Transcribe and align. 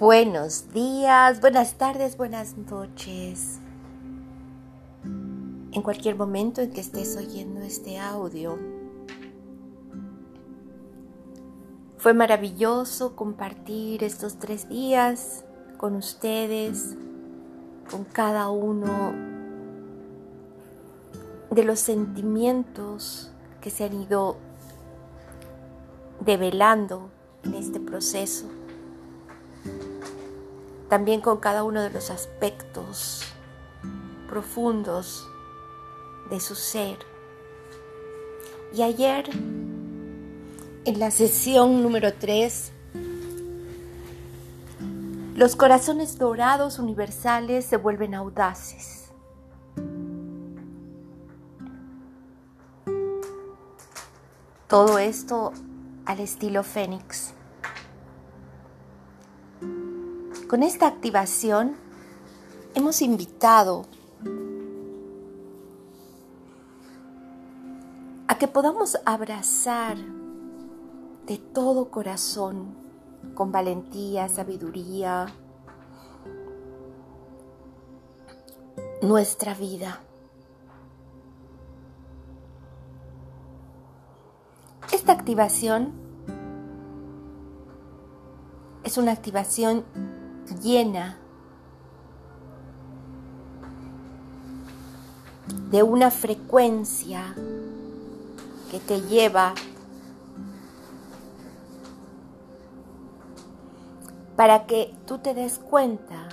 Buenos 0.00 0.72
días, 0.72 1.42
buenas 1.42 1.74
tardes, 1.74 2.16
buenas 2.16 2.56
noches. 2.56 3.58
En 5.04 5.82
cualquier 5.82 6.16
momento 6.16 6.62
en 6.62 6.70
que 6.70 6.80
estés 6.80 7.18
oyendo 7.18 7.60
este 7.60 7.98
audio, 7.98 8.58
fue 11.98 12.14
maravilloso 12.14 13.14
compartir 13.14 14.02
estos 14.02 14.38
tres 14.38 14.70
días 14.70 15.44
con 15.76 15.96
ustedes, 15.96 16.96
con 17.90 18.04
cada 18.04 18.48
uno 18.48 19.12
de 21.50 21.62
los 21.62 21.78
sentimientos 21.78 23.32
que 23.60 23.68
se 23.68 23.84
han 23.84 24.00
ido 24.00 24.38
develando 26.24 27.10
en 27.42 27.52
este 27.52 27.80
proceso 27.80 28.46
también 30.88 31.20
con 31.20 31.38
cada 31.38 31.62
uno 31.62 31.82
de 31.82 31.90
los 31.90 32.10
aspectos 32.10 33.22
profundos 34.28 35.28
de 36.30 36.40
su 36.40 36.54
ser. 36.54 36.98
Y 38.72 38.82
ayer, 38.82 39.28
en 40.84 40.98
la 40.98 41.10
sesión 41.10 41.82
número 41.82 42.14
3, 42.14 42.72
los 45.34 45.56
corazones 45.56 46.18
dorados 46.18 46.78
universales 46.78 47.64
se 47.64 47.76
vuelven 47.76 48.14
audaces. 48.14 49.10
Todo 54.68 54.98
esto 54.98 55.52
al 56.04 56.20
estilo 56.20 56.62
Fénix. 56.62 57.34
Con 60.50 60.64
esta 60.64 60.88
activación 60.88 61.76
hemos 62.74 63.02
invitado 63.02 63.84
a 68.26 68.36
que 68.36 68.48
podamos 68.48 68.98
abrazar 69.04 69.96
de 71.26 71.38
todo 71.38 71.92
corazón, 71.92 72.74
con 73.36 73.52
valentía, 73.52 74.28
sabiduría, 74.28 75.26
nuestra 79.02 79.54
vida. 79.54 80.00
Esta 84.92 85.12
activación 85.12 85.92
es 88.82 88.98
una 88.98 89.12
activación 89.12 89.84
llena 90.62 91.18
de 95.70 95.82
una 95.82 96.10
frecuencia 96.10 97.34
que 98.70 98.80
te 98.80 99.00
lleva 99.02 99.54
para 104.36 104.66
que 104.66 104.94
tú 105.06 105.18
te 105.18 105.34
des 105.34 105.58
cuenta 105.58 106.28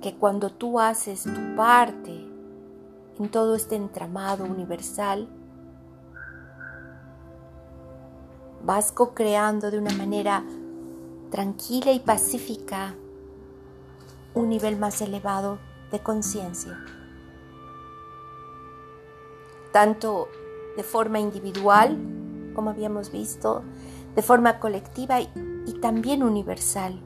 que 0.00 0.14
cuando 0.14 0.50
tú 0.50 0.78
haces 0.78 1.24
tu 1.24 1.56
parte 1.56 2.26
en 3.18 3.28
todo 3.30 3.56
este 3.56 3.74
entramado 3.74 4.44
universal, 4.44 5.28
vas 8.62 8.92
co-creando 8.92 9.70
de 9.70 9.78
una 9.78 9.92
manera 9.92 10.44
tranquila 11.30 11.92
y 11.92 12.00
pacífica 12.00 12.94
un 14.34 14.48
nivel 14.48 14.78
más 14.78 15.00
elevado 15.00 15.58
de 15.90 16.00
conciencia. 16.00 16.78
Tanto 19.72 20.28
de 20.76 20.82
forma 20.82 21.18
individual, 21.18 21.98
como 22.54 22.70
habíamos 22.70 23.10
visto, 23.10 23.62
de 24.14 24.22
forma 24.22 24.58
colectiva 24.58 25.20
y, 25.20 25.28
también 25.80 26.22
universal. 26.22 27.00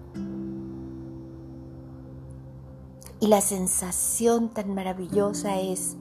Y 3.20 3.26
la 3.26 3.40
sensación 3.40 4.48
tan 4.48 4.74
maravillosa 4.74 5.60
es, 5.60 5.96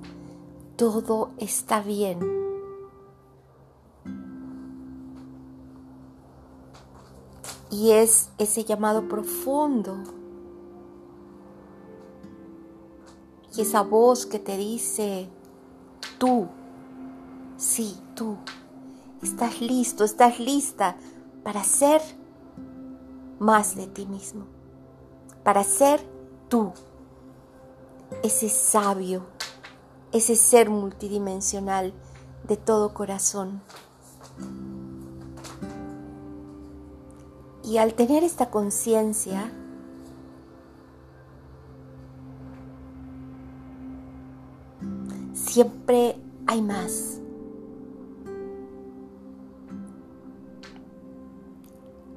todo 0.75 1.31
está 1.37 1.81
bien 1.81 2.50
Y 7.71 7.91
es 7.91 8.29
ese 8.37 8.63
llamado 8.63 9.07
profundo. 9.07 9.97
Y 13.55 13.61
esa 13.61 13.81
voz 13.81 14.25
que 14.25 14.39
te 14.39 14.57
dice, 14.57 15.29
tú, 16.17 16.47
sí, 17.57 17.97
tú, 18.15 18.37
estás 19.23 19.61
listo, 19.61 20.03
estás 20.03 20.39
lista 20.39 20.95
para 21.43 21.63
ser 21.63 22.01
más 23.39 23.75
de 23.75 23.87
ti 23.87 24.05
mismo, 24.05 24.45
para 25.43 25.63
ser 25.63 26.01
tú, 26.47 26.71
ese 28.23 28.49
sabio, 28.49 29.23
ese 30.11 30.35
ser 30.35 30.69
multidimensional 30.69 31.93
de 32.47 32.57
todo 32.57 32.93
corazón. 32.93 33.61
Y 37.63 37.77
al 37.77 37.93
tener 37.93 38.23
esta 38.23 38.49
conciencia, 38.49 39.51
siempre 45.33 46.15
hay 46.47 46.61
más. 46.61 47.19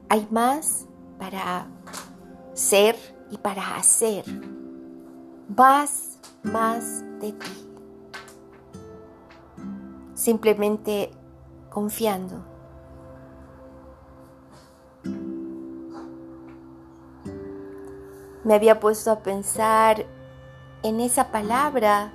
Hay 0.08 0.26
más 0.30 0.86
para 1.18 1.66
ser 2.52 2.96
y 3.30 3.38
para 3.38 3.76
hacer. 3.76 4.24
Vas 5.48 6.18
más 6.42 7.02
de 7.20 7.32
ti. 7.32 7.68
Simplemente 10.14 11.10
confiando. 11.70 12.53
Me 18.44 18.54
había 18.54 18.78
puesto 18.78 19.10
a 19.10 19.20
pensar 19.20 20.04
en 20.82 21.00
esa 21.00 21.32
palabra 21.32 22.12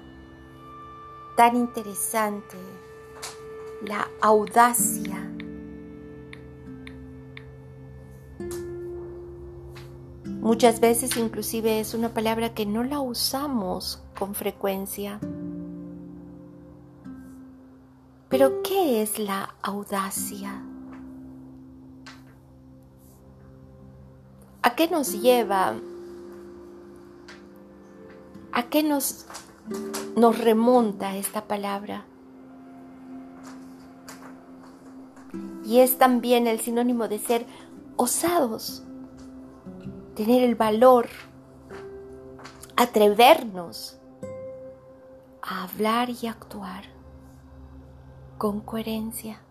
tan 1.35 1.56
interesante, 1.56 2.57
la 3.81 4.07
audacia. 4.22 5.25
Muchas 10.25 10.79
veces 10.79 11.17
inclusive 11.17 11.79
es 11.79 11.94
una 11.94 12.09
palabra 12.09 12.53
que 12.53 12.66
no 12.66 12.84
la 12.84 13.00
usamos 13.00 14.01
con 14.17 14.35
frecuencia. 14.35 15.19
Pero 18.29 18.61
¿qué 18.61 19.01
es 19.01 19.17
la 19.17 19.56
audacia? 19.63 20.63
¿A 24.61 24.75
qué 24.75 24.88
nos 24.88 25.19
lleva 25.22 25.75
¿A 28.59 28.64
qué 28.64 28.84
nos, 28.84 29.25
nos 30.18 30.38
remonta 30.38 31.16
esta 31.16 31.47
palabra? 31.47 32.03
Y 35.64 35.79
es 35.79 35.97
también 35.97 36.46
el 36.46 36.59
sinónimo 36.59 37.08
de 37.08 37.20
ser 37.20 37.46
osados, 37.96 38.84
tener 40.14 40.44
el 40.44 40.56
valor, 40.56 41.08
atrevernos 42.76 43.97
a 45.41 45.64
hablar 45.64 46.09
y 46.09 46.28
actuar 46.28 46.84
con 48.38 48.59
coherencia. 48.59 49.41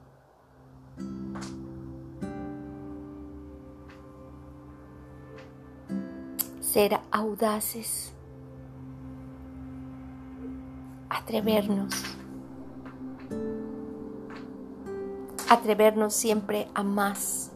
Ser 6.60 7.00
audaces 7.10 8.12
atrevernos. 11.10 11.94
Atrevernos 15.48 16.14
siempre 16.14 16.68
a 16.74 16.82
más. 16.82 17.50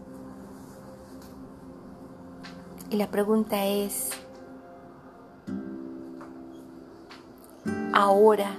Y 2.90 2.96
la 2.96 3.10
pregunta 3.10 3.64
es, 3.64 4.10
ahora 7.92 8.50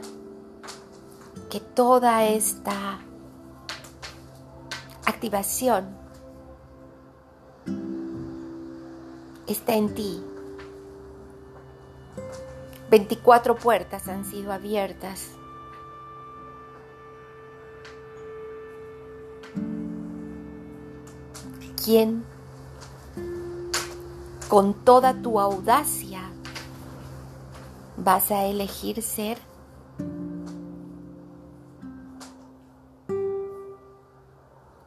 que 1.49 1.59
toda 1.59 2.25
esta 2.25 2.99
activación 5.05 5.85
está 9.47 9.75
en 9.75 9.93
ti. 9.93 10.23
24 12.93 13.55
puertas 13.55 14.07
han 14.07 14.23
sido 14.23 14.53
abiertas. 14.53 15.31
¿Quién 21.83 22.23
con 24.47 24.75
toda 24.75 25.19
tu 25.23 25.39
audacia 25.39 26.21
vas 27.97 28.29
a 28.29 28.45
elegir 28.45 29.01
ser? 29.01 29.39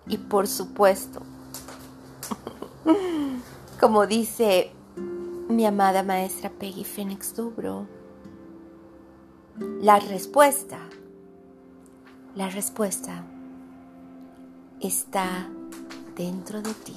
Y 0.07 0.17
por 0.17 0.47
supuesto, 0.47 1.23
como 3.81 4.07
dice 4.07 4.71
mi 5.49 5.67
amada 5.67 6.05
maestra 6.05 6.51
Peggy 6.51 6.85
Phoenix 6.85 7.35
Dubro, 7.35 7.96
la 9.59 9.99
respuesta, 9.99 10.79
la 12.35 12.49
respuesta 12.51 13.25
está 14.81 15.49
dentro 16.15 16.61
de 16.61 16.75
ti. 16.75 16.95